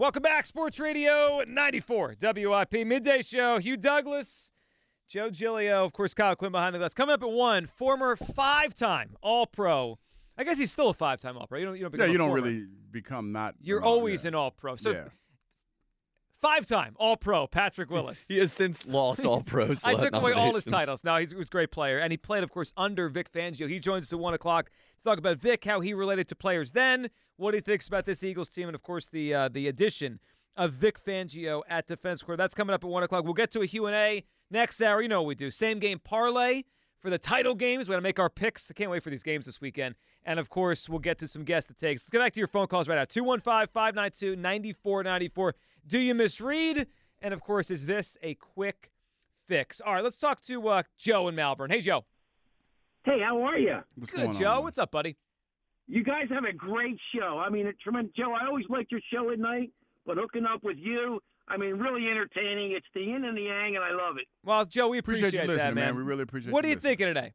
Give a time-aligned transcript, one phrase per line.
[0.00, 3.58] Welcome back, Sports Radio 94 WIP Midday Show.
[3.58, 4.50] Hugh Douglas,
[5.10, 6.94] Joe Giglio, of course, Kyle Quinn behind the glass.
[6.94, 9.98] Coming up at one, former five time All Pro.
[10.38, 11.58] I guess he's still a five time All Pro.
[11.58, 12.42] You don't, you don't Yeah, you a don't former.
[12.42, 13.56] really become not.
[13.60, 14.28] You're always yeah.
[14.28, 14.76] an All Pro.
[14.76, 15.04] So yeah.
[16.40, 18.24] five time All Pro, Patrick Willis.
[18.26, 19.84] He has since lost all pros.
[19.84, 21.04] I took away all his titles.
[21.04, 23.68] Now he's, he was a great player, and he played, of course, under Vic Fangio.
[23.68, 26.72] He joins us at one o'clock to talk about Vic, how he related to players
[26.72, 30.20] then, what he thinks about this Eagles team, and of course the uh, the addition
[30.56, 32.38] of Vic Fangio at defense court.
[32.38, 33.24] That's coming up at one o'clock.
[33.24, 35.00] We'll get to a Q and A next hour.
[35.00, 36.64] You know what we do: same game parlay
[37.00, 37.88] for the title games.
[37.88, 38.70] We're gonna make our picks.
[38.70, 39.94] I can't wait for these games this weekend.
[40.24, 42.02] And of course, we'll get to some guest that takes.
[42.02, 45.54] Let's get back to your phone calls right now 215 592 9494.
[45.86, 46.86] Do you miss Reid?
[47.22, 48.90] And of course, is this a quick
[49.48, 49.80] fix?
[49.80, 51.70] All right, let's talk to uh, Joe and Malvern.
[51.70, 52.04] Hey, Joe.
[53.04, 53.78] Hey, how are you?
[53.94, 54.58] What's Good, going Joe.
[54.58, 54.62] on?
[54.62, 55.16] What's up, buddy?
[55.90, 57.42] You guys have a great show.
[57.44, 58.32] I mean, a tremendous Joe.
[58.32, 59.70] I always liked your show at night,
[60.06, 62.72] but hooking up with you, I mean, really entertaining.
[62.72, 64.26] It's the yin and the yang, and I love it.
[64.44, 65.96] Well, Joe, we Appreciate appreciate, you that, listening, man.
[65.96, 66.90] We really appreciate What you are you listening.
[66.92, 67.32] thinking today?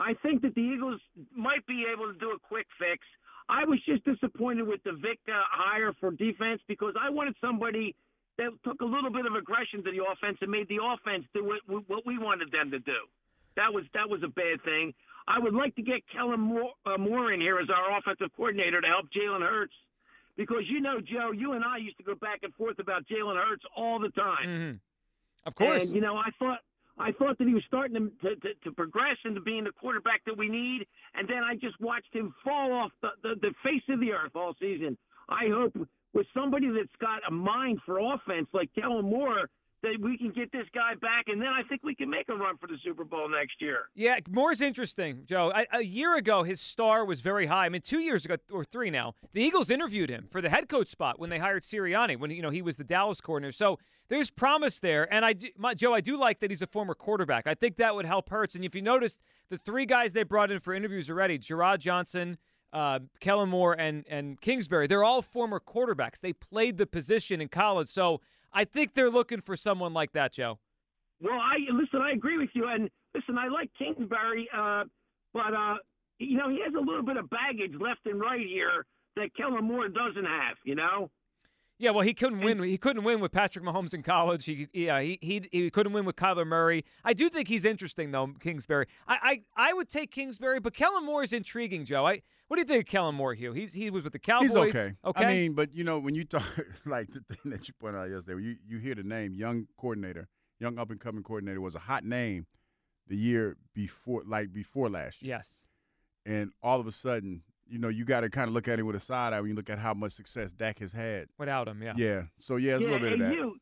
[0.00, 1.00] I think that the Eagles
[1.36, 3.06] might be able to do a quick fix.
[3.48, 7.94] I was just disappointed with the Vic uh, hire for defense because I wanted somebody
[8.36, 11.44] that took a little bit of aggression to the offense and made the offense do
[11.44, 12.98] what, what we wanted them to do.
[13.54, 14.92] That was that was a bad thing.
[15.26, 18.80] I would like to get Kellen Moore, uh, Moore in here as our offensive coordinator
[18.80, 19.72] to help Jalen Hurts.
[20.36, 23.36] Because you know, Joe, you and I used to go back and forth about Jalen
[23.36, 24.46] Hurts all the time.
[24.46, 24.76] Mm-hmm.
[25.46, 25.84] Of course.
[25.84, 26.58] And you know, I thought
[26.98, 30.24] I thought that he was starting to, to, to, to progress into being the quarterback
[30.26, 33.82] that we need, and then I just watched him fall off the, the, the face
[33.88, 34.96] of the earth all season.
[35.28, 35.74] I hope
[36.12, 39.48] with somebody that's got a mind for offense like Kellen Moore
[39.84, 42.34] that we can get this guy back, and then I think we can make a
[42.34, 43.90] run for the Super Bowl next year.
[43.94, 45.52] Yeah, Moore's interesting, Joe.
[45.54, 47.66] I, a year ago, his star was very high.
[47.66, 50.68] I mean, two years ago or three now, the Eagles interviewed him for the head
[50.68, 53.52] coach spot when they hired Sirianni when you know he was the Dallas coordinator.
[53.52, 53.78] So
[54.08, 57.46] there's promise there, and I, my, Joe, I do like that he's a former quarterback.
[57.46, 58.54] I think that would help Hurts.
[58.54, 59.18] And if you noticed,
[59.50, 62.38] the three guys they brought in for interviews already, Jerrod Johnson.
[62.72, 66.18] Uh, Kellen Moore and and Kingsbury, they're all former quarterbacks.
[66.18, 68.20] They played the position in college, so
[68.54, 70.58] I think they're looking for someone like that, Joe.
[71.20, 72.00] Well, I listen.
[72.00, 74.84] I agree with you, and listen, I like Kingsbury, uh,
[75.32, 75.76] but uh,
[76.18, 79.64] you know he has a little bit of baggage left and right here that Kellen
[79.64, 80.56] Moore doesn't have.
[80.64, 81.10] You know.
[81.76, 82.62] Yeah, well, he couldn't win.
[82.62, 84.44] He couldn't win with Patrick Mahomes in college.
[84.44, 86.84] He, yeah, he, he he couldn't win with Kyler Murray.
[87.04, 88.86] I do think he's interesting though, Kingsbury.
[89.08, 92.06] I I, I would take Kingsbury, but Kellen Moore is intriguing, Joe.
[92.06, 93.52] I what do you think of Kellen Moore, Hugh?
[93.52, 94.50] He's he was with the Cowboys.
[94.50, 94.92] He's okay.
[95.04, 95.24] Okay.
[95.24, 96.44] I mean, but you know, when you talk
[96.86, 99.66] like the thing that you pointed out yesterday, when you you hear the name young
[99.78, 100.28] coordinator,
[100.58, 102.46] young up and coming coordinator was a hot name
[103.08, 105.48] the year before, like before last year, yes.
[106.24, 108.82] and all of a sudden, you know, you got to kind of look at it
[108.82, 111.28] with a side eye when you look at how much success Dak has had.
[111.38, 111.94] Without him, yeah.
[111.96, 112.22] Yeah.
[112.38, 113.34] So yeah, there's yeah, a little bit of and that.
[113.34, 113.56] you,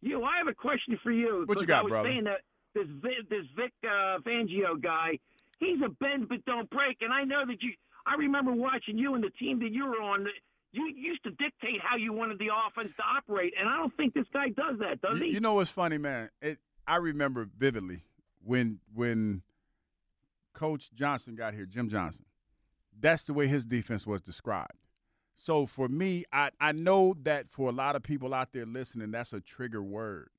[0.00, 1.44] you, I have a question for you.
[1.46, 2.08] What you got, I was brother?
[2.08, 2.40] saying that
[2.74, 5.18] this Vi- this Vic uh, Fangio guy,
[5.58, 7.72] he's a bend but don't break, and I know that you.
[8.08, 10.26] I remember watching you and the team that you were on.
[10.72, 14.12] You used to dictate how you wanted the offense to operate, and I don't think
[14.14, 15.30] this guy does that, does You, he?
[15.32, 16.28] you know what's funny, man?
[16.42, 18.02] It, I remember vividly
[18.44, 19.42] when when
[20.52, 22.24] Coach Johnson got here, Jim Johnson.
[23.00, 24.72] That's the way his defense was described.
[25.36, 29.12] So for me, I, I know that for a lot of people out there listening,
[29.12, 30.30] that's a trigger word.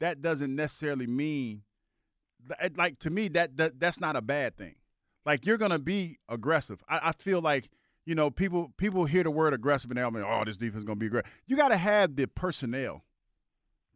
[0.00, 1.62] That doesn't necessarily mean
[2.60, 4.74] like- like to me that, that that's not a bad thing.
[5.26, 6.82] Like you're gonna be aggressive.
[6.88, 7.68] I, I feel like
[8.06, 10.84] you know people people hear the word aggressive and they're like, oh, this defense is
[10.84, 11.30] gonna be aggressive.
[11.46, 13.04] You got to have the personnel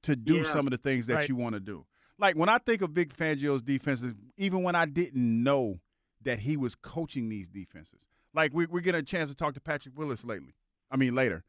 [0.03, 0.53] to do Yeah.
[0.53, 1.29] some of the things that Right.
[1.29, 1.87] you want to do.
[2.19, 5.81] Like when I think of Vic Fangio's defenses, even when I didn't know
[6.23, 8.00] that he was coaching these defenses,
[8.35, 10.55] like we, we're getting a chance to talk to Patrick Willis lately.
[10.91, 11.44] I mean later.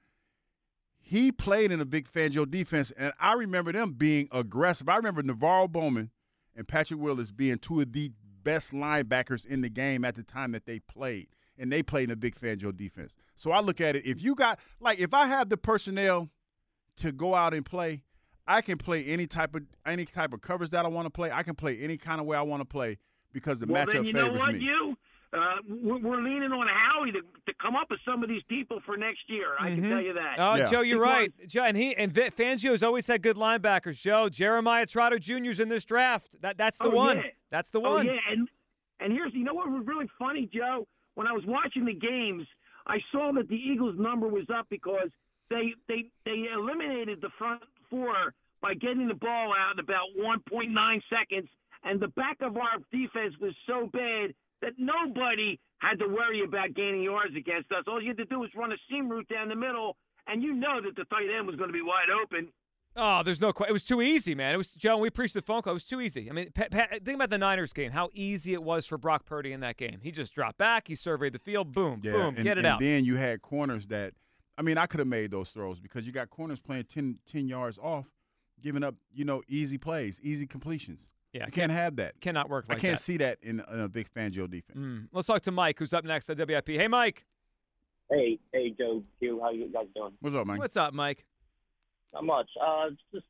[0.99, 4.87] he played in a Vic Fangio defense, and I remember them being aggressive.
[4.87, 6.11] I remember NaVorro Bowman
[6.55, 8.11] and Patrick Willis being two of the
[8.43, 11.27] best linebackers in the game at the time that they played,
[11.57, 13.15] and they played in a Vic Fangio defense.
[13.35, 16.29] So I look at it: if you got like, if I have the personnel
[16.97, 18.03] to go out and play,
[18.47, 21.31] I can play any type of any type of covers that I want to play.
[21.31, 22.97] I can play any kind of way I want to play
[23.33, 24.63] because the well, matchup then you favors know what, me.
[24.63, 24.97] you.
[25.33, 28.81] Uh, we're, we're leaning on Howie to, to come up with some of these people
[28.85, 29.55] for next year.
[29.57, 29.89] I can Mhm.
[29.89, 30.35] tell you that.
[30.37, 30.65] Oh, Yeah.
[30.65, 31.47] Joe, you're Because- right.
[31.47, 34.01] Joe, and he and Vi- Fangio's always had good linebackers.
[34.01, 36.41] Joe, Jeremiah Trotter Jr.'s in this draft.
[36.41, 37.17] That that's the Oh, one.
[37.17, 37.23] yeah.
[37.49, 38.05] That's the Oh one.
[38.07, 38.49] yeah, and
[38.99, 40.85] and here's you know what was really funny, Joe.
[41.15, 42.45] When I was watching the games,
[42.87, 45.09] I saw that the Eagles' number was up because
[45.49, 51.01] they they they eliminated the front four by getting the ball out in about 1.9
[51.09, 51.49] seconds,
[51.83, 56.73] and the back of our defense was so bad that nobody had to worry about
[56.75, 57.83] gaining yards against us.
[57.87, 59.97] All you had to do was run a seam route down the middle,
[60.27, 62.49] and you know that the tight end was going to be wide open.
[62.95, 63.69] Oh, there's no question.
[63.69, 64.53] It was too easy, man.
[64.53, 64.97] It was Joe.
[64.97, 65.71] We preached the phone call.
[65.71, 66.29] It was too easy.
[66.29, 67.91] I mean, Pat, Pat, think about the Niners game.
[67.93, 69.99] How easy it was for Brock Purdy in that game.
[70.03, 70.89] He just dropped back.
[70.89, 71.71] He surveyed the field.
[71.71, 72.79] Boom, Yeah, boom, and, get it and out.
[72.81, 74.13] then you had corners that,
[74.57, 77.47] I mean, I could have made those throws because you got corners playing 10, 10
[77.47, 78.07] yards off,
[78.61, 81.07] giving up, you know, easy plays, easy completions.
[81.33, 82.19] Yeah, You can't have that.
[82.21, 83.03] cannot work I can't that.
[83.03, 84.77] see that in, in a big Fangio defense.
[84.77, 85.07] Mm.
[85.11, 86.67] Let's talk to Mike, who's up next at WIP.
[86.69, 87.25] Hey, Mike.
[88.09, 90.11] Hey, hey, Joe, Q, how you guys doing?
[90.19, 90.59] What's up, Mike?
[90.59, 91.25] What's up, Mike?
[92.13, 92.49] Not much.
[92.61, 93.25] Uh, just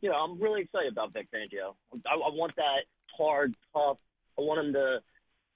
[0.00, 1.74] you know, I'm really excited about Vic Fangio.
[2.06, 2.82] I, I want that
[3.16, 3.96] hard, tough.
[4.38, 4.98] I want him to,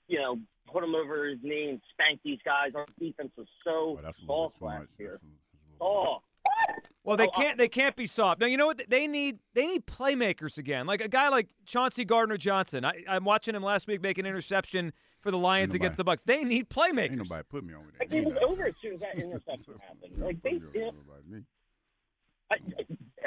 [0.08, 0.38] you know,
[0.72, 2.72] put him over his knee and spank these guys.
[2.74, 5.18] Our defense was so Oh, that's a little soft last year.
[5.20, 5.80] That's
[7.04, 7.58] Well, they Oh, uh, can't.
[7.58, 8.40] They can't be soft.
[8.40, 8.82] Now you know what?
[8.88, 9.38] They need.
[9.54, 10.86] They need playmakers again.
[10.86, 12.84] Like a guy like Chauncey Gardner Johnson.
[12.84, 16.22] I, I'm watching him last week make an interception for the Lions against the Bucks.
[16.24, 17.10] They need playmakers.
[17.12, 18.22] Ain't nobody put me over I there.
[18.22, 20.22] gave it over as soon as that interception happened.
[20.22, 21.42] Like they, Put you know, over there by me.
[22.50, 22.56] I,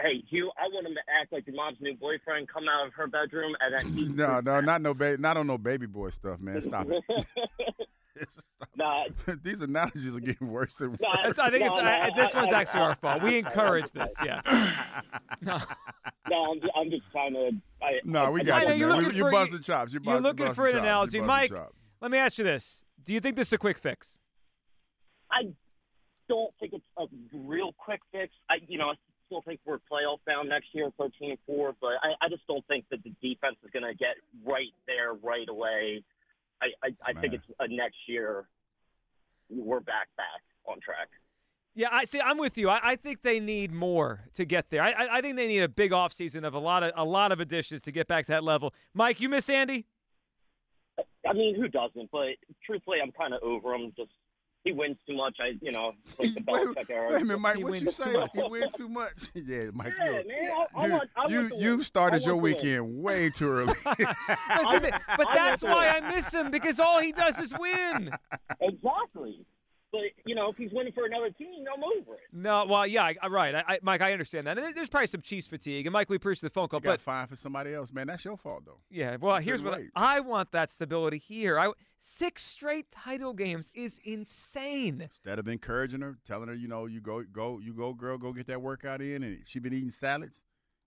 [0.01, 2.93] hey, Hugh, I want him to act like your mom's new boyfriend, come out of
[2.93, 6.09] her bedroom, and then he No, no, not no baby, not on no baby boy
[6.09, 6.59] stuff, man.
[6.61, 7.03] Stop it.
[8.29, 8.69] Stop.
[8.75, 9.03] nah,
[9.43, 10.99] These analogies are getting worse and worse.
[11.01, 13.23] nah, That's- I think no, it's, no, I, this I- one's I- actually our fault.
[13.23, 14.13] We encourage this.
[14.23, 14.41] Yeah.
[15.43, 15.57] No.
[16.29, 17.49] No, I'm just, I'm just trying to.
[17.81, 18.97] I, No, we I- got I know, you, you're man.
[18.97, 19.91] looking You, you for- busted chops.
[19.93, 20.75] You You're busted, looking busted for an chops.
[20.75, 21.49] You analogy, busted Mike.
[21.51, 21.75] chops.
[22.01, 24.17] Let me ask you this: Do you think this is a quick fix?
[25.31, 25.43] I
[26.29, 28.33] don't think it's a real quick fix.
[28.49, 28.93] I, you know, I
[29.27, 32.65] still think we're playoff bound next year, 13 and 4, but I, I just don't
[32.67, 34.15] think that the defense is going to get
[34.45, 36.03] right there right away.
[36.61, 38.45] I, I, I think it's a next year.
[39.49, 41.09] We're back, back on track.
[41.73, 42.19] Yeah, I see.
[42.19, 42.69] I'm with you.
[42.69, 44.81] I, I think they need more to get there.
[44.81, 47.31] I, I, I think they need a big offseason of a lot of a lot
[47.31, 48.73] of additions to get back to that level.
[48.93, 49.85] Mike, you miss Andy?
[51.27, 52.09] I mean, who doesn't?
[52.11, 52.35] But
[52.65, 53.93] truthfully, I'm kind of over him.
[53.95, 54.11] Just
[54.63, 55.37] he wins too much.
[55.39, 57.13] I, you know, like the Wait, Belichick era.
[57.13, 57.57] wait a minute, Mike.
[57.57, 58.11] He What you too say?
[58.13, 58.29] much.
[58.35, 59.13] You win too much.
[59.33, 59.93] yeah, Mike.
[59.99, 62.43] Yeah, you, man, I- I you, want- I you, to you started I your want
[62.43, 62.53] win.
[62.55, 63.73] weekend way too early.
[63.85, 68.11] But I that's want why I miss him because all he does is win.
[68.61, 69.45] Exactly.
[69.91, 72.19] But you know, if he's winning for another team, I'm over it.
[72.31, 74.01] No, well, yeah, I, I- right, I, I, Mike.
[74.01, 74.57] I understand that.
[74.57, 75.85] And there's probably some Chiefs fatigue.
[75.85, 78.07] And Mike, we appreciate the phone call, you got but fined for somebody else, man.
[78.07, 78.77] That's your fault, though.
[78.89, 79.89] yeah, well, You here's what wait.
[79.95, 80.51] I, I want.
[80.53, 81.59] That stability here.
[81.59, 85.01] I six straight title games is insane.
[85.01, 88.33] Instead of encouraging her, telling her, you know, you go, go, you go, girl, go
[88.33, 90.41] get that workout in, and she been eating salads.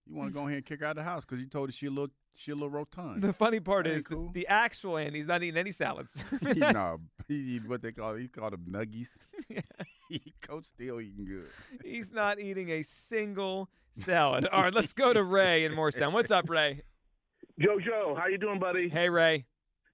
[0.07, 1.69] You want to go ahead and kick her out of the house because you told
[1.69, 3.23] her she a little, she a little rotund.
[3.23, 4.31] The funny part That ain't is the, cool.
[4.35, 6.23] the actual Andy's not eating any salads.
[6.63, 9.09] I no, he eat what they call he called them nuggies.
[10.43, 11.49] Coach still eating good.
[11.83, 14.47] He's not eating a single salad.
[14.47, 16.13] All right, let's go to Ray in Morristown.
[16.13, 16.83] What's up, Ray?
[17.61, 18.89] Joe, Joe, how you doing, buddy?
[18.89, 19.47] Hey, Ray.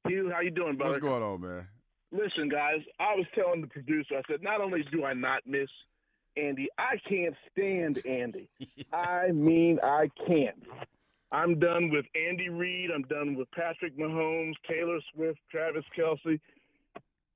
[0.09, 0.91] Hugh, how you doing, buddy?
[0.91, 1.69] What's going on, man?
[2.11, 5.69] Listen, guys, I was telling the producer, I said, not only do I not miss
[6.37, 8.49] Andy, I can't stand Andy.
[8.93, 10.63] I mean, I can't.
[11.33, 12.91] I'm done with Andy Reid.
[12.91, 16.41] I'm done with Patrick Mahomes, Taylor Swift, Travis Kelce,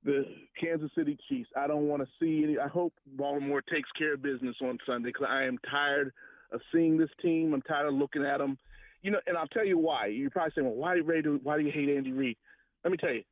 [0.03, 0.25] the
[0.59, 1.49] Kansas City Chiefs.
[1.55, 2.59] I don't want to see any.
[2.59, 6.11] I hope Baltimore takes care of business on Sunday because I am tired
[6.51, 7.53] of seeing this team.
[7.53, 8.57] I'm tired of looking at them.
[9.01, 10.07] You know, and I'll tell you why.
[10.07, 12.37] You're probably saying, well, why, do, why do you hate Andy Reid?
[12.83, 13.23] Let me tell you,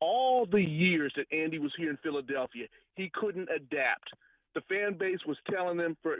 [0.00, 4.10] all the years that Andy was here in Philadelphia, he couldn't adapt.
[4.54, 6.16] The fan base was telling them for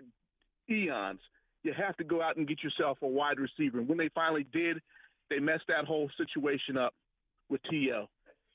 [0.71, 1.21] eons,
[1.63, 3.79] you have to go out and get yourself a wide receiver.
[3.79, 4.79] And when they finally did,
[5.31, 6.95] they messed that whole situation up
[7.49, 8.07] with T.O.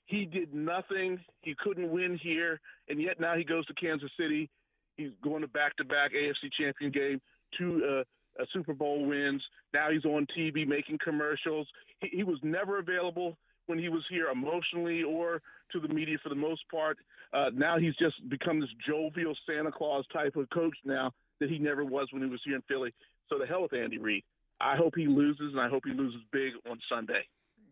[0.05, 1.19] He did nothing.
[1.41, 4.49] He couldn't win here, and yet now he goes to Kansas City.
[4.95, 7.21] He's going to back-to-back AFC champion game,
[7.57, 9.43] two uh, uh, Super Bowl wins.
[9.73, 11.67] Now he's on TV making commercials.
[11.99, 16.29] He, he was never available when he was here emotionally or to the media for
[16.29, 16.97] the most part.
[17.33, 21.59] Uh, now he's just become this jovial Santa Claus type of coach now that he
[21.59, 22.93] never was when he was here in Philly.
[23.29, 24.23] So the hell with Andy Reid.
[24.59, 27.21] I hope he loses, and I hope he loses big on Sunday.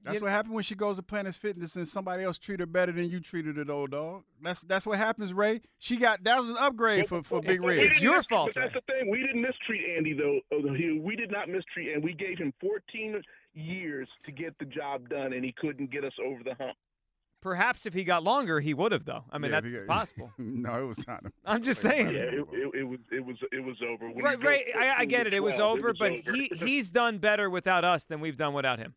[0.06, 2.92] That's what happened when she goes to Planet Fitness and somebody else treat her better
[2.92, 4.24] than you treated it, old dog.
[4.40, 5.62] That's that's what happens, Ray.
[5.80, 7.86] She got that was an upgrade for, for Big We Red.
[7.88, 9.10] It's your fault, But that's the thing.
[9.10, 10.42] We didn't mistreat Andy though.
[11.02, 13.20] We did not mistreat, and we gave him 14
[13.56, 16.76] years to get the job done, and he couldn't get us over the hump.
[17.42, 19.24] Perhaps if he got longer, he would have, though.
[19.32, 20.32] I mean, Yeah, that's if he got- possible.
[20.40, 21.24] no, it was not.
[21.46, 22.08] I'm just saying.
[22.08, 24.10] Yeah, it, it, it was it was it was over.
[24.10, 24.66] When Right, you go right.
[24.78, 25.34] I, I get to it.
[25.36, 26.34] It was 12, over, but over.
[26.34, 28.96] he he's done better without us than we've done without him.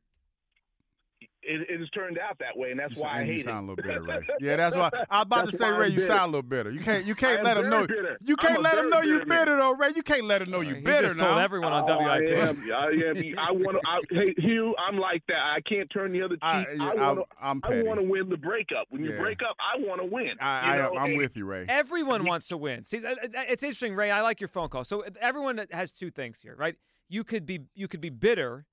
[1.49, 3.45] It, it has turned out that way, and that's You why sound, I you hate
[3.45, 3.77] sound a it.
[3.77, 4.29] little bitter, Ray.
[4.41, 5.89] Yeah, that's why I was about That's to say, Ray.
[5.89, 6.07] You bitter.
[6.07, 6.71] sound a little bitter.
[6.71, 7.07] You can't.
[7.07, 7.87] You can't let them know.
[7.87, 8.19] bitter.
[8.25, 9.89] You can't a let them know very you bitter bitter, though, Ray.
[9.97, 11.29] You can't let them know you he bitter just now.
[11.29, 12.39] told everyone on Oh, I WIP.
[12.39, 12.73] am.
[12.73, 13.39] I am.
[13.39, 13.81] I want to.
[13.87, 15.39] I, hey, Hugh, I'm like that.
[15.41, 16.43] I can't turn the other cheek.
[16.45, 17.23] I- I, yeah, want I'm- to.
[17.41, 17.83] I'm I petty.
[17.89, 18.87] want to win the breakup.
[18.91, 19.19] When you Yeah.
[19.21, 20.33] break up, I want to win.
[20.41, 20.97] I, you I, know?
[20.99, 21.65] I'm and- with you, Ray.
[21.69, 22.85] Everyone wants to win.
[22.85, 24.11] See, that- that- it's interesting, Ray.
[24.11, 24.85] I like your phone call.
[24.85, 26.77] So everyone has two things here, right?
[27.09, 28.67] You could be you could be bitter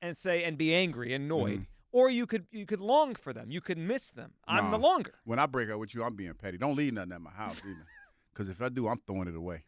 [0.00, 1.66] and say and be angry, annoyed, Mhm.
[1.92, 3.50] Or you could you could long for them.
[3.50, 4.32] You could miss them.
[4.48, 5.12] I'm the longer.
[5.24, 6.56] When I break up with you, I'm being petty.
[6.58, 7.86] Don't leave nothing at my house either.
[8.34, 9.64] Because if I do, I'm throwing it away.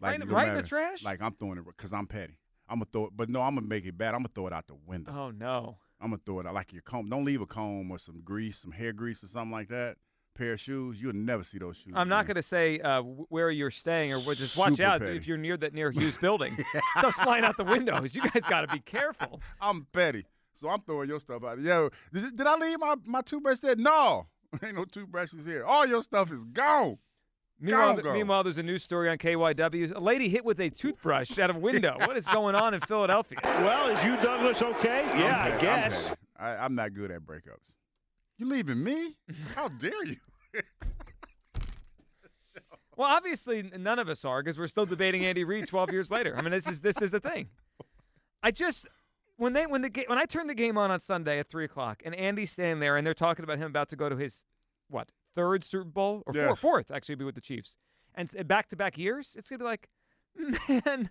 [0.00, 1.04] Right- no right in the trash?
[1.04, 2.38] Like I'm throwing it because I'm petty.
[2.66, 4.14] I'm gonna throw it, but no, I'm gonna make it bad.
[4.14, 5.12] I'm gonna throw it out the window.
[5.14, 5.76] Oh no.
[6.00, 7.10] I'm gonna throw it out like your comb.
[7.10, 9.96] Don't leave a comb or some grease, some hair grease or something like that.
[10.34, 11.92] Pair of shoes, you'll never see those shoes.
[11.96, 15.00] I'm not going to say uh, where you're staying, or what- just watch Super out
[15.00, 15.16] petty.
[15.16, 16.56] if you're near that near Hugh's building.
[16.98, 18.14] Stuff's flying out the windows.
[18.14, 19.40] You guys got to be careful.
[19.62, 20.26] I'm petty,
[20.60, 21.60] so I'm throwing your stuff out.
[21.60, 23.76] Yo, did, did I leave my my toothbrush there?
[23.76, 24.26] No,
[24.64, 25.64] ain't no toothbrushes here.
[25.64, 26.98] All your stuff is gone.
[27.58, 28.12] Meanwhile, Gone, gone.
[28.12, 29.94] meanwhile, there's a news story on KYW.
[29.96, 31.96] A lady hit with a toothbrush out of window.
[32.00, 33.38] what is going on in Philadelphia?
[33.42, 35.04] Well, is Hugh Douglas okay?
[35.10, 35.54] I'm Yeah, I petty.
[35.54, 36.16] I'm guess.
[36.38, 37.62] I, I'm not good at breakups.
[38.36, 39.16] You leaving me?
[39.54, 40.16] How dare you?
[42.96, 46.34] Well, obviously, none of us are because we're still debating Andy Reid 12 years later.
[46.36, 47.48] I mean, this is this is a thing.
[48.42, 48.86] I just
[49.36, 51.64] when they when the ga- when I turned the game on on Sunday at three
[51.64, 54.44] o'clock and Andy's standing there and they're talking about him about to go to his
[54.88, 56.58] what third Super Bowl or Yes.
[56.58, 57.76] fourth actually be with the Chiefs
[58.14, 59.88] and back to back years, it's gonna be like,
[60.68, 61.10] man.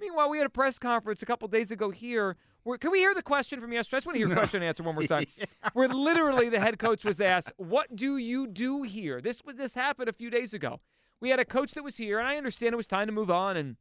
[0.00, 2.36] Meanwhile, we had a press conference a couple days ago here.
[2.64, 3.96] Where, can we hear the question from yesterday?
[3.96, 5.26] I just want to hear the question and answer one more time.
[5.72, 9.74] Where literally the head coach was asked, "What do you do here?" This was this
[9.74, 10.80] happened a few days ago.
[11.20, 13.30] We had a coach that was here, and I understand it was time to move
[13.30, 13.76] on, and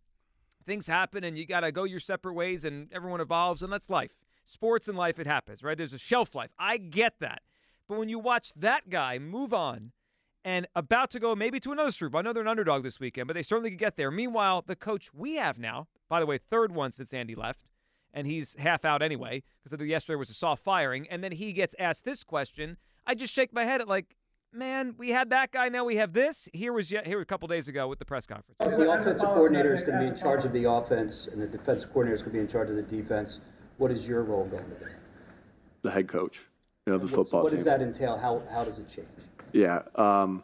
[0.64, 3.90] things happen, and you got to go your separate ways, and everyone evolves, and that's
[3.90, 4.12] life.
[4.46, 5.78] Sports and life, it happens, right?
[5.78, 6.52] There's a shelf life.
[6.60, 7.42] I get that,
[7.88, 9.92] but when you watch that guy move on
[10.44, 13.00] and about to go maybe to another Super Bowl, I know they're an underdog this
[13.00, 14.12] weekend, but they certainly could get there.
[14.12, 17.62] Meanwhile, the coach we have now, by the way, third one since Andy left,
[18.14, 21.76] and he's half out anyway because yesterday was a soft firing, and then he gets
[21.80, 22.78] asked this question.
[23.06, 24.16] I just shake my head at like,
[24.54, 26.48] man, we had that guy, now we have this.
[26.54, 28.58] Here was yet here a couple days ago with the press conference.
[28.60, 31.90] The offensive coordinator is going to be in charge of the offense, and the defensive
[31.92, 33.40] coordinator is going to be in charge of the defense.
[33.78, 34.92] What is your role going to be?
[35.82, 36.46] the head coach
[36.88, 37.60] of the What's- football what team.
[37.60, 38.18] What does that entail?
[38.18, 39.08] How, how does it change?
[39.52, 39.82] Yeah.
[39.96, 40.44] Um,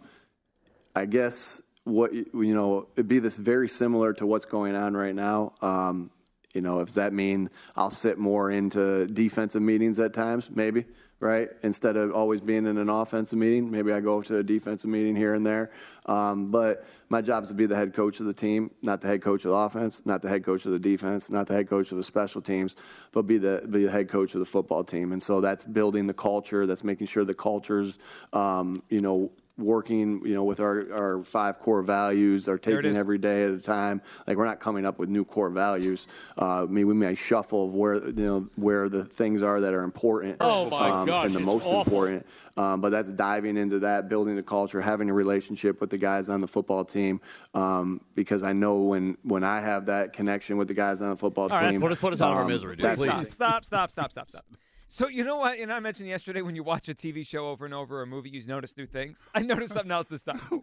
[0.93, 4.97] I guess what you you know it'd be this very similar to what's going on
[4.97, 5.53] right now.
[5.61, 6.11] Um,
[6.53, 10.49] you know, does that mean I'll sit more into defensive meetings at times?
[10.53, 10.85] Maybe,
[11.19, 11.49] right?
[11.63, 15.15] Instead of always being in an offensive meeting, maybe I go to a defensive meeting
[15.15, 15.71] here and there.
[16.05, 19.07] Um, but my job is to be the head coach of the team, not the
[19.07, 21.69] head coach of the offense, not the head coach of the defense, not the head
[21.69, 22.75] coach of the special teams,
[23.11, 25.11] but be the be the head coach of the football team.
[25.11, 26.65] And so that's building the culture.
[26.65, 27.99] That's making sure the cultures,
[28.33, 32.83] um, you know working, you know, with our, our five core values, are There it
[32.83, 34.01] taking every day at a time.
[34.25, 36.07] Like we're not coming up with new core values.
[36.41, 39.73] Uh, I mean, we may shuffle of where you know where the things are that
[39.73, 40.37] are important.
[40.39, 41.81] Oh, my um, gosh, and the most awful.
[41.81, 42.25] important.
[42.57, 46.29] Um, but that's diving into that, building the culture, having a relationship with the guys
[46.29, 47.21] on the football team.
[47.53, 51.15] Um, because I know when when I have that connection with the guys on the
[51.15, 52.99] football All right, team, put us- put us out of our um, misery, dude, that's-
[52.99, 53.33] please.
[53.33, 54.45] Stop, stop, stop, stop, stop.
[54.91, 55.59] So you know what?
[55.59, 58.07] And I mentioned yesterday when you watch a TV show over and over, or a
[58.07, 59.19] movie, you notice new things.
[59.35, 60.41] I noticed something else this time.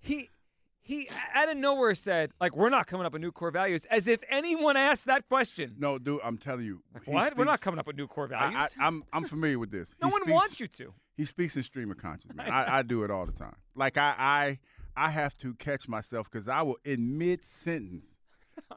[0.00, 0.28] he
[0.82, 4.08] he out of nowhere said, like, we're not coming up with new core values, as
[4.08, 5.76] if anyone asked that question.
[5.78, 6.82] No, dude, I'm telling you.
[7.04, 7.36] he What?
[7.36, 8.74] We're not coming up with new core values.
[8.78, 9.94] I, I'm I'm familiar with this.
[10.02, 10.94] no He one speaks- wants you to.
[11.16, 12.36] He speaks in stream of consciousness.
[12.36, 12.50] Man.
[12.50, 13.56] I, I do it all the time.
[13.76, 14.58] Like I I
[14.96, 18.17] I have to catch myself because I will in mid sentence.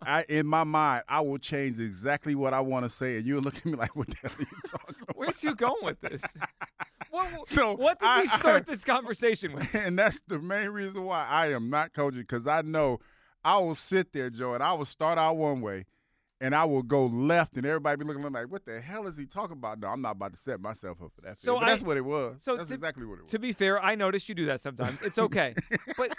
[0.01, 3.41] I in my mind I will change exactly what I want to say, and you'll
[3.41, 6.00] look at me like, "What the hell are you talking about?" Where's you going with
[6.01, 6.23] this?
[7.09, 9.67] What, So, what did I- we start this conversation with?
[9.75, 13.00] and that's the main reason why I am not coaching because I know
[13.43, 15.85] I will sit there, Joe, and I will start out one way,
[16.41, 19.05] and I will go left, and everybody be looking at me like, "What the hell
[19.05, 21.38] is he talking about?" No, I'm not about to set myself up for that.
[21.38, 22.38] So but that's what it was.
[22.41, 23.31] so that's to- exactly what it was.
[23.31, 25.01] To be fair, I noticed you do that sometimes.
[25.03, 25.53] It's okay.
[25.98, 26.13] but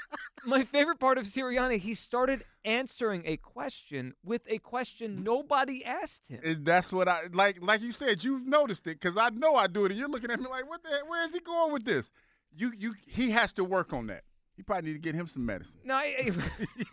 [0.47, 6.29] my favorite part of Sirianni, he started answering a question with a question nobody asked
[6.29, 6.41] him.
[6.45, 7.59] And that's what I like.
[7.61, 9.91] Like you said, you've noticed it because I know I do it.
[9.91, 10.91] And you're looking at me like, "What the?
[10.91, 11.09] Heck?
[11.09, 12.11] Where is he going with this?"
[12.55, 14.25] You, you, he has to work on that.
[14.57, 15.79] He probably need to get him some medicine.
[15.85, 16.31] No, I, he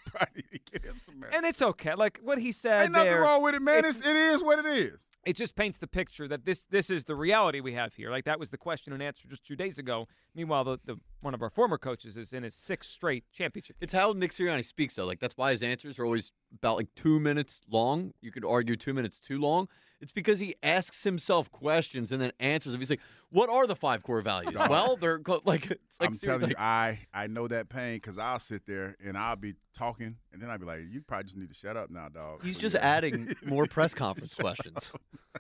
[0.05, 1.37] probably need to get him some medicine.
[1.37, 1.93] and it's okay.
[1.95, 3.79] Like what he said Ain't nothing there, wrong with it, man.
[3.79, 4.99] it's- It's, it is what it is.
[5.25, 8.09] it just paints the picture that this this is the reality we have here.
[8.11, 10.07] Like that was the question and answer just two days ago.
[10.33, 13.75] Meanwhile, the, the one of our former coaches is in his sixth straight championship.
[13.81, 15.05] It's how Nick Sirianni speaks, though.
[15.05, 18.13] Like that's why his answers are always about like two minutes long.
[18.21, 19.67] You could argue two minutes too long.
[20.01, 22.79] It's because he asks himself questions and then answers them.
[22.79, 23.01] He's like,
[23.31, 26.49] "What are the five core values?" well, they're co- like it's like I'm Siri- telling
[26.51, 30.41] you, I I know that pain because I'll sit there and I'll be talking, and
[30.41, 32.61] then I'll be like, "You probably just need to shut up now, dog." he's So
[32.61, 34.89] just you- adding more press conference questions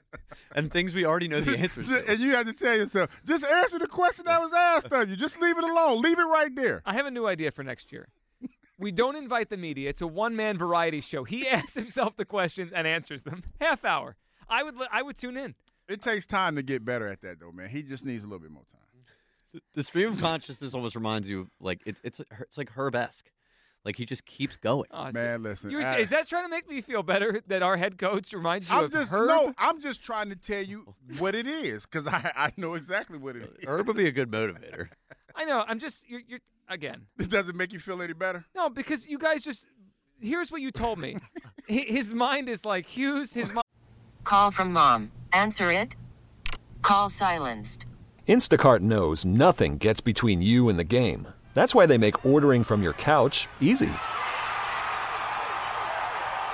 [0.55, 2.05] and things we already know the answers to.
[2.05, 5.15] and you have to tell yourself, just answer the question that was asked of you.
[5.15, 6.01] Just leave it alone.
[6.01, 6.81] Leave it right there.
[6.85, 8.09] I have a new idea for next year.
[8.79, 9.89] We don't invite the media.
[9.89, 11.23] It's a one-man variety show.
[11.25, 13.43] He asks himself the questions and answers them.
[13.61, 14.15] Half hour.
[14.49, 15.53] I would I would tune in.
[15.87, 17.69] It takes time to get better at that, though, man.
[17.69, 19.61] He just needs a little bit more time.
[19.73, 23.29] The stream of consciousness almost reminds you of, like it's it's it's like Herb-esque.
[23.85, 24.87] Like he just keeps going.
[24.91, 25.71] Oh, so- Man, listen.
[25.71, 28.69] You're- I- is that trying to make me feel better that our head coach reminds
[28.69, 29.27] you I'm of just Herb?
[29.29, 29.53] no.
[29.57, 33.35] I'm just trying to tell you what it is because I I know exactly what
[33.35, 33.67] it is.
[33.67, 34.89] Herb would be a good motivator.
[35.39, 35.63] I know.
[35.65, 37.05] I'm just you're, you're again.
[37.17, 38.45] It doesn't make you feel any better.
[38.55, 39.65] No, because you guys just.
[40.21, 41.17] Here's what you told me.
[41.67, 43.33] His mind is like Hugh's.
[43.33, 43.63] His mind.
[44.25, 45.11] Call from mom.
[45.31, 45.95] Answer it.
[46.81, 47.85] Call silenced.
[48.27, 51.27] Instacart knows nothing gets between you and the game.
[51.53, 53.89] That's why they make ordering from your couch easy.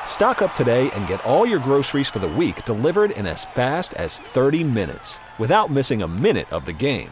[0.05, 3.93] Stock up today and get all your groceries for the week delivered in as fast
[3.95, 7.11] as 30 minutes without missing a minute of the game.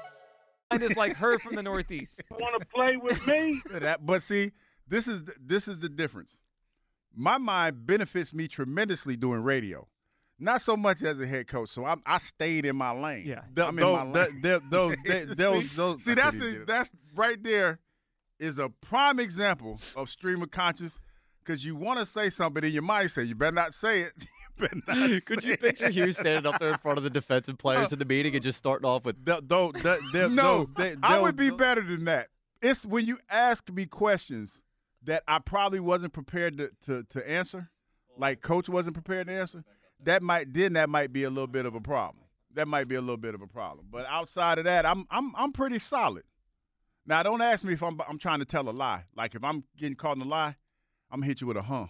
[0.71, 2.21] Mind is like Herb from the Northeast.
[2.31, 3.61] Want to play with me?
[3.79, 4.51] That, but see,
[4.87, 6.37] this is the, this is the difference.
[7.15, 9.87] My mind benefits me tremendously doing radio,
[10.39, 11.69] not so much as a head coach.
[11.69, 13.25] So I'm, I stayed in my lane.
[13.27, 13.41] Yeah.
[13.65, 14.41] I'm Those- in my lane.
[14.41, 17.79] that- those- they- those- see, those- see, that's the, that's right there
[18.39, 20.99] is a prime example of stream of conscious
[21.43, 23.11] because you want to say something in your mind.
[23.11, 24.13] Say you better not say it.
[24.61, 27.57] You better Could say you picture Hughes standing up there in front of the defensive
[27.57, 30.67] players in the meeting and just starting off with Th- though, th- th- no, those-
[30.75, 32.29] they- I would be better than that.
[32.61, 34.59] It's when you ask me questions
[35.03, 37.69] that I probably wasn't prepared to, to, to answer,
[38.17, 39.63] like coach wasn't prepared to answer.
[40.03, 42.25] That might then that might be a little bit of a problem.
[42.53, 43.87] That might be a little bit of a problem.
[43.89, 46.23] But outside of that, I'm I'm I'm pretty solid.
[47.05, 49.05] Now don't ask me if I'm I'm trying to tell a lie.
[49.15, 50.55] Like if I'm getting caught in a lie,
[51.09, 51.87] I'm gonna hit you with a huh.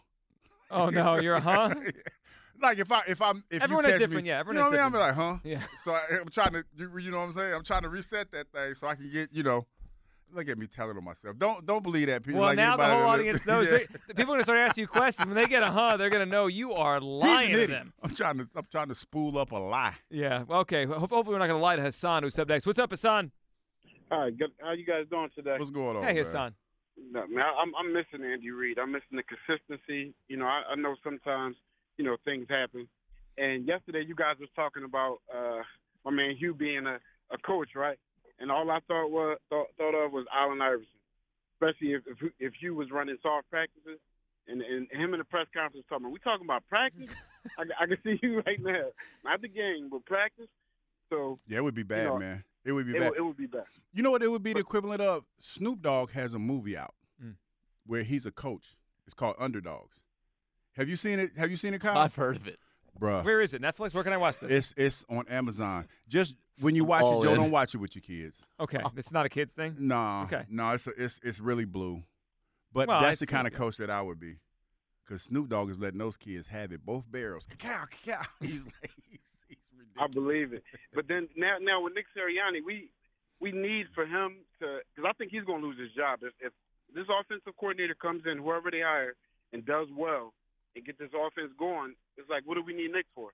[0.69, 1.73] Oh no, you're a huh?
[2.61, 4.59] like if I if I'm if Everyone you is catch different, me, yeah, you know
[4.61, 4.79] is what I mean?
[4.81, 5.17] I'm different.
[5.17, 5.37] like, huh?
[5.43, 5.61] Yeah.
[5.83, 7.53] So I, I'm trying to, you you know what I'm saying?
[7.53, 9.65] I'm trying to reset that thing so I can get, you know,
[10.33, 11.37] look at me telling on myself.
[11.37, 12.23] Don't don't believe that.
[12.23, 13.65] People Well, like now the whole that- audience knows.
[13.69, 13.79] Yeah.
[13.79, 15.25] They, people are gonna start asking you questions.
[15.27, 17.93] When they get a huh, they're gonna know you are lying to them.
[18.03, 19.95] I'm trying to I'm trying to spool up a lie.
[20.09, 20.43] Yeah.
[20.49, 20.85] Okay.
[20.85, 22.65] Hopefully we're not gonna lie to Hassan, who's up next.
[22.65, 23.31] What's up, Hassan?
[24.11, 24.51] All right, good.
[24.61, 25.55] How you guys doing today?
[25.57, 26.03] What's going on?
[26.03, 26.53] Hey, Hassan.
[27.11, 28.77] No, man, I'm I'm missing Andy Reid.
[28.77, 30.13] I'm missing the consistency.
[30.27, 31.55] You know, I, I know sometimes
[32.01, 32.87] you know things happen.
[33.37, 35.61] And yesterday, you guys was talking about uh,
[36.03, 36.97] my man Hugh being a,
[37.31, 37.97] a coach, right?
[38.39, 40.87] And all I thought was thought, thought of was Allen Iverson,
[41.55, 43.99] especially if if, if Hugh was running soft practices.
[44.47, 47.11] And, and him in the press conference talking, we talking about practice?
[47.59, 48.87] I, I can see you right now,
[49.23, 50.47] not the game, but practice.
[51.11, 52.43] So Yeah, it would be bad, know, man.
[52.65, 53.09] It would be it, bad.
[53.11, 53.63] would- it would be bad.
[53.93, 54.23] You know what?
[54.23, 57.35] It would be the equivalent of Snoop Dogg has a movie out Mm.
[57.85, 58.75] where he's a coach.
[59.05, 60.00] It's called Underdogs.
[60.77, 61.31] Have you seen it?
[61.37, 61.97] Have you seen it, Kyle?
[61.97, 62.59] I've heard of it.
[62.99, 63.23] Bruh.
[63.23, 63.61] Where is it?
[63.61, 63.93] Netflix?
[63.93, 64.51] Where can I watch this?
[64.51, 65.87] It's it's on Amazon.
[66.07, 67.39] Just when you watch all it, Joe, in.
[67.39, 68.37] don't watch it with your kids.
[68.59, 69.75] Okay, it's not a kids thing.
[69.79, 70.43] No, Okay.
[70.49, 72.03] no, it's it's it's really blue.
[72.73, 74.37] But Well, that's it's the kind of coach that I would be,
[75.05, 77.45] because Snoop Dogg is letting those kids have it, both barrels.
[77.57, 78.21] Cacao, cacao.
[78.39, 79.57] He's like, he's, he's
[79.99, 80.63] I believe it.
[80.93, 82.89] But then now, now with Nick Sirianni, we
[83.39, 86.33] we need for him to because I think he's going to lose his job if,
[86.39, 86.53] if
[86.93, 89.15] this offensive coordinator comes in, whoever they hire,
[89.53, 90.33] and does well
[90.75, 91.93] and get this offense going.
[92.17, 93.31] It's like, what do we need Nick for?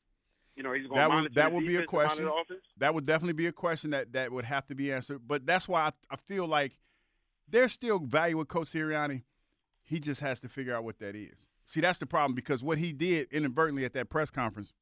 [0.55, 2.07] You know, he's going to that monitor would that the would be a defense, monitor
[2.07, 2.25] question.
[2.25, 2.65] the offense.
[2.77, 5.21] That would definitely be a question that that would have to be answered.
[5.27, 6.79] But that's why I, I feel like
[7.47, 9.23] there's still value with Coach Sirianni.
[9.83, 11.45] He just has to figure out what that is.
[11.65, 14.73] See, that's the problem because what he did inadvertently at that press conference,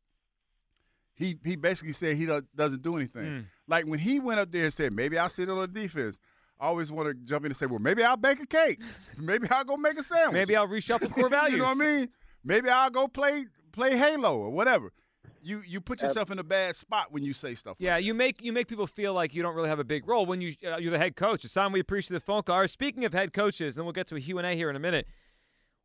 [1.13, 3.23] he he basically said he do, doesn't do anything.
[3.23, 3.45] Mm.
[3.67, 6.17] Like when he went up there and said, "Maybe I'll sit on the defense."
[6.57, 8.79] I always want to jump in and say, "Well, maybe I'll bake a cake.
[9.17, 10.33] maybe I'll go make a sandwich.
[10.33, 11.51] Maybe I'll reshuffle core values.
[11.53, 12.09] you know what I mean?
[12.45, 14.93] Maybe I'll go play play Halo or whatever."
[15.41, 17.75] You you put yourself in a bad spot when you say stuff.
[17.77, 20.25] Yeah, you make you make people feel like you don't really have a big role
[20.25, 21.43] when you uh, you're the head coach.
[21.43, 22.55] Hassan, we appreciate the phone call.
[22.55, 24.69] All right, Speaking of head coaches, then we'll get to a Q and A here
[24.71, 25.07] in a minute.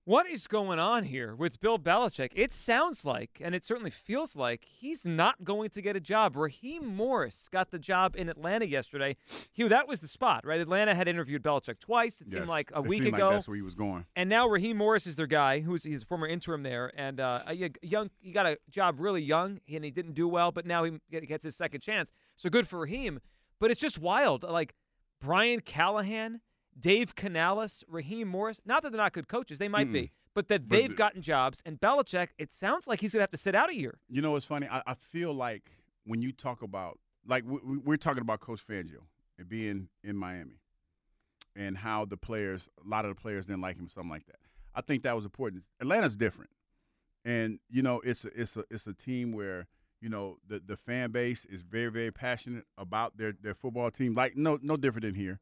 [0.06, 2.30] What is going on here with Bill Belichick?
[2.34, 6.36] It sounds like, and it certainly feels like, he's not going to get a job.
[6.36, 9.16] Raheem Morris got the job in Atlanta yesterday.
[9.52, 10.58] Hugh, that was the spot, right?
[10.58, 12.20] Atlanta had interviewed Belichick twice.
[12.22, 12.32] It Yes.
[12.32, 13.30] seemed like a It week seemed like ago.
[13.32, 14.06] that's where he was going.
[14.16, 17.42] And now Raheem Morris is their guy, who's he's a former interim there, and uh,
[17.46, 18.10] a young.
[18.20, 21.44] He got a job really young, and he didn't do well, but now he gets
[21.44, 22.10] his second chance.
[22.36, 23.20] So good for Raheem.
[23.60, 24.74] But it's just wild, like
[25.20, 26.40] Brian Callahan,
[26.78, 28.60] Dave Canales, Raheem Morris.
[28.64, 31.62] Not that they're not good coaches, they might be, but that they've the- gotten jobs.
[31.64, 33.98] And Belichick, it sounds like he's gonna have to sit out a year.
[34.08, 34.68] You know what's funny?
[34.70, 35.70] I, I feel like
[36.04, 39.02] when you talk about like we, we're talking about Coach Fangio
[39.38, 40.60] and being in Miami,
[41.56, 44.36] and how the players, a lot of the players didn't like him, something like that.
[44.74, 45.64] I think that was important.
[45.80, 46.50] Atlanta's different,
[47.24, 49.66] and you know it's a, it's a it's a team where
[50.00, 54.14] you know the the fan base is very very passionate about their their football team.
[54.14, 55.40] Like no no different than here,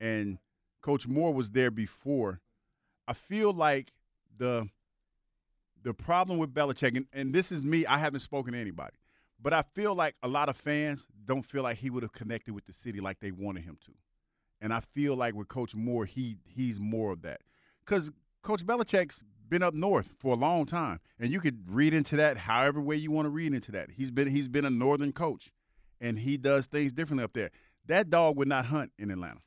[0.00, 0.38] and
[0.80, 2.40] Coach Moore was there before.
[3.06, 3.92] I feel like
[4.36, 4.68] the
[5.82, 8.96] the problem with Belichick, and, and this is me, I haven't spoken to anybody,
[9.40, 12.52] but I feel like a lot of fans don't feel like he would have connected
[12.52, 13.92] with the city like they wanted him to.
[14.60, 17.40] And I feel like with Coach Moore, he he's more of that.
[17.84, 18.10] Because
[18.42, 21.00] Coach Belichick's been up north for a long time.
[21.18, 23.90] And you could read into that however way you want to read into that.
[23.92, 25.50] He's been he's been a northern coach
[26.00, 27.50] and he does things differently up there.
[27.86, 29.40] That dog would not hunt in Atlanta.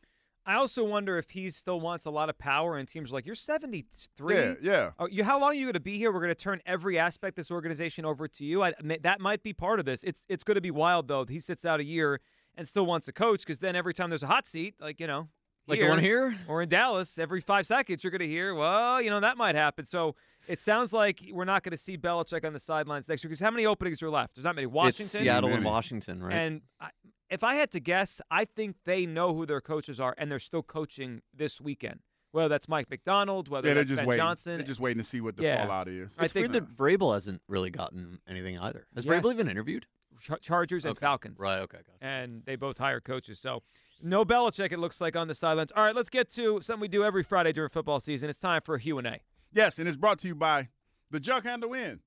[0.46, 3.26] I also wonder if he still wants a lot of power, and teams are like,
[3.26, 4.36] "You're 73.
[4.36, 4.92] Yeah, yeah.
[5.00, 6.12] Oh, you, how long are you going to be here?
[6.12, 8.64] We're going to turn every aspect of this organization over to you.
[8.64, 10.04] I, that might be part of this.
[10.04, 11.26] It's it's going to be wild though.
[11.26, 12.20] He sits out a year
[12.56, 15.08] and still wants a coach because then every time there's a hot seat, like you
[15.08, 15.28] know,
[15.68, 16.36] Like the one here?
[16.48, 19.56] or in Dallas, every five seconds you're going to hear, well, you know, that might
[19.56, 19.86] happen.
[19.86, 20.16] So
[20.48, 23.40] it sounds like we're not going to see Belichick on the sidelines next year because
[23.40, 24.36] how many openings are left?
[24.36, 24.68] There's not many.
[24.68, 26.34] Washington, It's Seattle and Washington, right?
[26.36, 26.90] and I,
[27.34, 30.40] if I had to guess, I think they know who their coaches are, and they're
[30.40, 32.00] still coaching this weekend.
[32.32, 34.24] Whether that's Mike Macdonald, whether yeah, that's just Ben waiting.
[34.24, 35.68] Johnson, They're just waiting to see what the Yeah.
[35.68, 36.10] fallout is.
[36.18, 38.88] I it's think weird that Vrabel hasn't really gotten anything either.
[38.96, 39.14] Has Yes.
[39.14, 39.86] Vrabel even interviewed?
[40.20, 41.00] Char- Chargers and Okay.
[41.02, 41.40] Falcons.
[41.40, 41.60] Right.
[41.60, 41.78] Okay.
[41.86, 41.96] Got.
[42.02, 43.40] And they both hire coaches.
[43.40, 43.62] So
[44.02, 45.72] no Belichick, it looks like, on the sidelines.
[45.76, 48.30] All right, let's get to something we do every Friday during football season.
[48.30, 49.22] It's time for a Q&A.
[49.52, 50.70] Yes, and it's brought to you by
[51.12, 52.00] the Jug Handle Inn.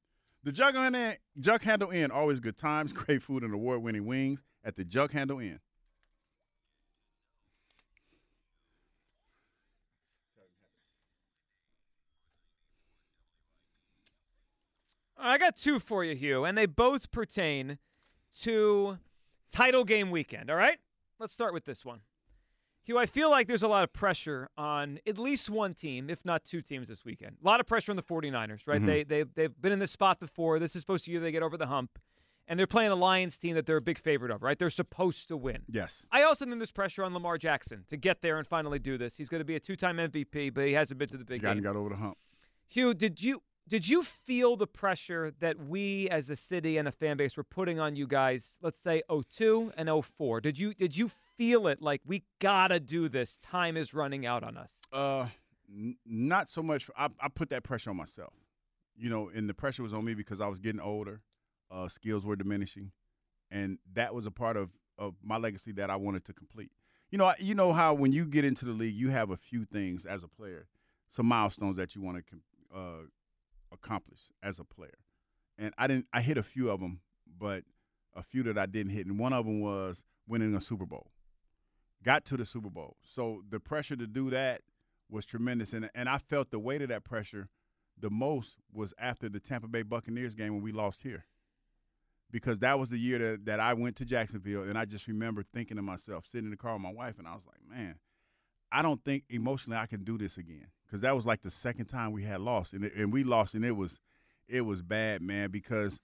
[0.46, 4.76] The Jug Inn, Jug Handle Inn, always good times, great food, and award-winning wings at
[4.76, 5.58] the Jug Handle Inn.
[15.18, 17.78] I got two for you, Hugh, and they both pertain
[18.42, 18.98] to
[19.52, 20.48] title game weekend.
[20.48, 20.78] All right?
[21.18, 22.02] Let's start with this one.
[22.86, 26.24] Hugh, I feel like there's a lot of pressure on at least one team, if
[26.24, 27.36] not two teams this weekend.
[27.42, 28.80] A lot of pressure on the 49ers, right?
[28.80, 28.86] Mhm.
[28.86, 30.58] They, they, they've been in this spot before.
[30.60, 31.98] This is supposed to be they get over the hump.
[32.48, 34.56] and they're playing a Lions team that they're a big favorite of, right?
[34.56, 35.62] They're supposed to win.
[35.68, 36.02] Yes.
[36.12, 39.16] I also think there's pressure on Lamar Jackson to get there and finally do this.
[39.16, 41.48] He's going to be a two-time MVP, but he hasn't been to the big game.
[41.48, 41.62] Got, game.
[41.64, 42.18] got over the hump.
[42.68, 46.92] Hugh, did you did you feel the pressure that we as a city and a
[46.92, 50.40] fan base were putting on you guys, let's say 02 and 04?
[50.40, 53.38] Did you did you feel it like we got to do this?
[53.42, 54.72] Time is running out on us.
[54.92, 55.26] Uh,
[55.70, 56.88] n- not so much.
[56.96, 58.32] I, I put that pressure on myself.
[58.96, 61.20] You know, and the pressure was on me because I was getting older.
[61.70, 62.92] Uh, skills were diminishing,
[63.50, 66.70] and that was a part of of my legacy that I wanted to complete.
[67.10, 69.64] You know, you know how when you get into the league, you have a few
[69.64, 70.68] things as a player,
[71.10, 72.36] some milestones that you want to
[72.74, 73.02] uh,
[73.70, 74.98] accomplish as a player,
[75.58, 76.06] and I didn't.
[76.12, 77.00] I hit a few of them,
[77.38, 77.64] but
[78.14, 81.10] a few that I didn't hit, and one of them was winning a Super Bowl.
[82.04, 84.62] Got to the Super Bowl, so the pressure to do that
[85.08, 87.48] was tremendous, and and I felt the weight of that pressure
[87.98, 91.24] the most was after the Tampa Bay Buccaneers game when we lost here,
[92.30, 95.42] because that was the year that that I went to Jacksonville, and I just remember
[95.42, 97.96] thinking to myself, sitting in the car with my wife, and I was like, man,
[98.70, 101.86] I don't think emotionally I can do this again, because that was like the second
[101.86, 103.98] time we had lost, and it, and we lost, and it was
[104.46, 105.98] it was bad, man, because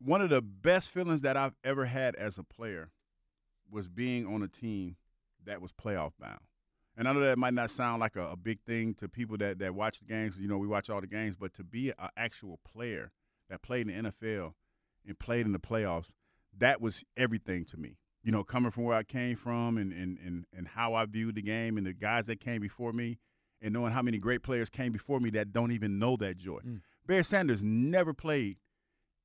[0.00, 2.90] one of the best feelings that I've ever had as a player
[3.70, 4.96] was being on a team
[5.44, 6.40] that was playoff bound.
[6.96, 9.58] And I know that might not sound like a, a big thing to people that,
[9.58, 10.38] that watch the games.
[10.38, 13.10] You know, we watch all the games, but to be an actual player
[13.50, 14.52] that played in the NFL
[15.06, 16.06] and played in the playoffs,
[16.56, 17.98] that was everything to me.
[18.22, 21.34] You know, coming from where I came from and, and, and, and how I viewed
[21.34, 23.18] the game and the guys that came before me
[23.60, 26.60] and knowing how many great players came before me that don't even know that joy.
[26.64, 26.80] Mm.
[27.06, 28.56] Barry Sanders never played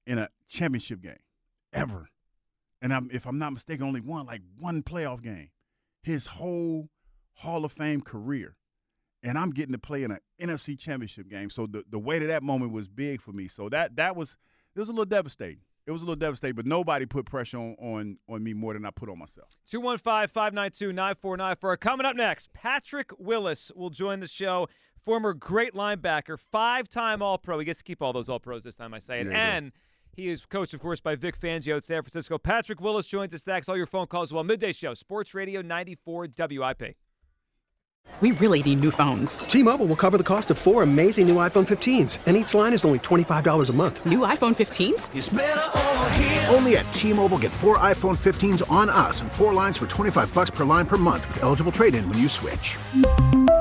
[0.06, 1.20] in a championship game,
[1.72, 2.10] ever.
[2.82, 5.50] And I'm, if I'm not mistaken, only won like one playoff game
[6.02, 6.90] his whole
[7.34, 8.56] Hall of Fame career.
[9.22, 11.50] And I'm getting to play in an NFC championship game.
[11.50, 13.48] So the, the weight of that moment was big for me.
[13.50, 14.38] So that that was
[14.76, 15.60] it was a little devastating.
[15.86, 18.86] It was a little devastating, but nobody put pressure on on, on me more than
[18.86, 19.58] I put on myself.
[19.70, 21.78] 215 592 9494.
[21.78, 24.70] Coming up next, Patrick Willis will join the show.
[25.04, 27.60] Former great linebacker, five time All Pro.
[27.60, 29.26] He gets to keep all those All Pros this time, I say it.
[29.26, 29.32] Go.
[30.20, 32.38] And he is coached, of course, by Vic Fangio at San Francisco.
[32.38, 33.70] Patrick Willis joins us next.
[33.70, 34.44] All your phone calls as well.
[34.44, 36.96] Midday Show, Sports Radio 94 WIP.
[38.22, 39.40] We really need new phones.
[39.40, 42.84] T-Mobile will cover the cost of four amazing new iPhone 15s, and each line is
[42.84, 44.06] only $25 a month.
[44.06, 46.54] New iPhone 15s?
[46.54, 50.50] Only at T-Mobile get four iPhone 15s on us and four lines for 25 bucks
[50.50, 52.78] per line per month with eligible trade-in when you switch.